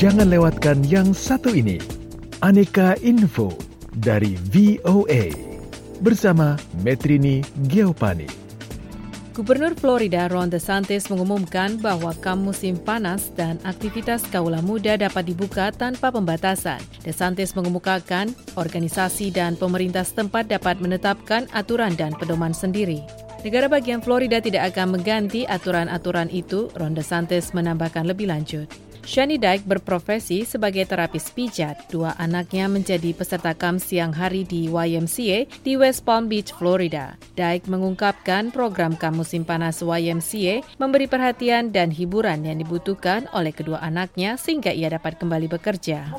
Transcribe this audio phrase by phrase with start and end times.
[0.00, 1.76] Jangan lewatkan yang satu ini.
[2.40, 3.52] Aneka Info
[4.00, 5.28] dari VOA
[6.00, 8.24] bersama Metrini Geopani.
[9.36, 15.68] Gubernur Florida Ron DeSantis mengumumkan bahwa kam musim panas dan aktivitas kaula muda dapat dibuka
[15.68, 16.80] tanpa pembatasan.
[17.04, 23.04] DeSantis mengemukakan organisasi dan pemerintah setempat dapat menetapkan aturan dan pedoman sendiri.
[23.44, 28.89] Negara bagian Florida tidak akan mengganti aturan-aturan itu, Ron DeSantis menambahkan lebih lanjut.
[29.10, 31.90] Shani Dyke berprofesi sebagai terapis pijat.
[31.90, 37.18] Dua anaknya menjadi peserta KAM siang hari di YMCA di West Palm Beach, Florida.
[37.34, 43.82] Dyke mengungkapkan program KAM musim panas YMCA memberi perhatian dan hiburan yang dibutuhkan oleh kedua
[43.82, 46.14] anaknya sehingga ia dapat kembali bekerja.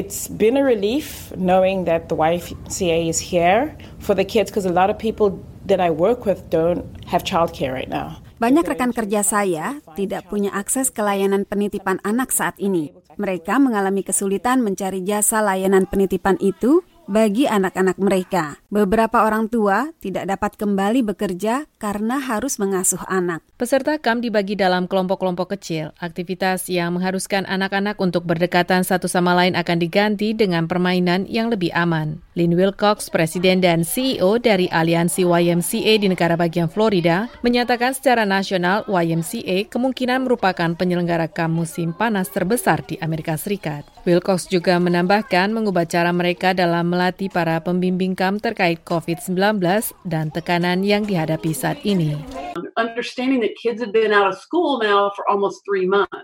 [0.00, 4.72] It's been a relief knowing that the YMCA is here for the kids because a
[4.72, 5.36] lot of people
[5.68, 8.24] that I work with don't have childcare right now.
[8.42, 12.90] Banyak rekan kerja saya tidak punya akses ke layanan penitipan anak saat ini.
[13.14, 18.58] Mereka mengalami kesulitan mencari jasa layanan penitipan itu bagi anak-anak mereka.
[18.66, 23.46] Beberapa orang tua tidak dapat kembali bekerja karena harus mengasuh anak.
[23.58, 25.94] Peserta KAM dibagi dalam kelompok-kelompok kecil.
[26.02, 31.70] Aktivitas yang mengharuskan anak-anak untuk berdekatan satu sama lain akan diganti dengan permainan yang lebih
[31.74, 32.22] aman.
[32.32, 38.88] Lynn Wilcox, Presiden dan CEO dari Aliansi YMCA di negara bagian Florida, menyatakan secara nasional
[38.88, 43.84] YMCA kemungkinan merupakan penyelenggara KAM musim panas terbesar di Amerika Serikat.
[44.08, 49.60] Wilcox juga menambahkan mengubah cara mereka dalam melatih para pembimbing KAM terkait COVID-19
[50.08, 52.41] dan tekanan yang dihadapi saat ini.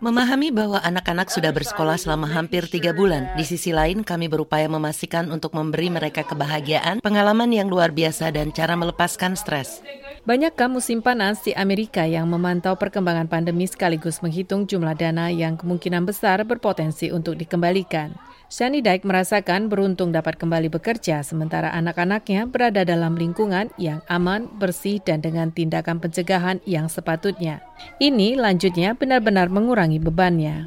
[0.03, 3.31] Memahami bahwa anak-anak sudah bersekolah selama hampir tiga bulan.
[3.39, 8.51] Di sisi lain, kami berupaya memastikan untuk memberi mereka kebahagiaan, pengalaman yang luar biasa, dan
[8.51, 9.85] cara melepaskan stres.
[10.27, 16.03] Banyak kamu panas di Amerika yang memantau perkembangan pandemi sekaligus menghitung jumlah dana yang kemungkinan
[16.03, 18.17] besar berpotensi untuk dikembalikan.
[18.49, 25.05] Shani Dyke merasakan beruntung dapat kembali bekerja sementara anak-anaknya berada dalam lingkungan yang aman, bersih,
[25.05, 27.61] dan dengan tindakan pencegahan yang sepatutnya.
[28.01, 30.65] Ini lanjutnya benar-benar mengurangi bebannya.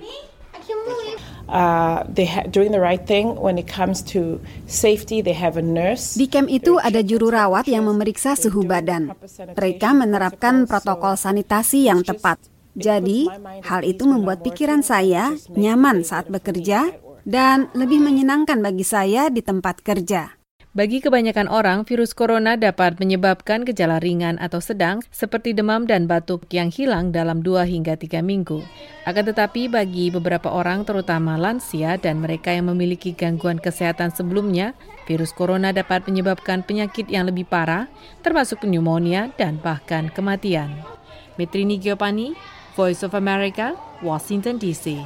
[1.52, 4.40] Uh, they ha- doing the right thing when it comes to
[4.72, 5.20] safety.
[5.20, 6.16] They have a nurse.
[6.16, 9.12] Di camp itu ada juru rawat yang memeriksa suhu badan.
[9.60, 12.40] Mereka menerapkan protokol sanitasi yang tepat.
[12.72, 13.28] Jadi,
[13.68, 16.96] hal itu membuat pikiran saya nyaman saat bekerja
[17.28, 20.41] dan lebih menyenangkan bagi saya di tempat kerja.
[20.72, 26.48] Bagi kebanyakan orang, virus corona dapat menyebabkan gejala ringan atau sedang seperti demam dan batuk
[26.48, 28.64] yang hilang dalam 2 hingga 3 minggu.
[29.04, 34.72] Akan tetapi bagi beberapa orang terutama lansia dan mereka yang memiliki gangguan kesehatan sebelumnya,
[35.12, 37.92] virus corona dapat menyebabkan penyakit yang lebih parah,
[38.24, 40.72] termasuk pneumonia dan bahkan kematian.
[41.36, 42.32] Metrini Giopani,
[42.80, 45.04] Voice of America, Washington DC.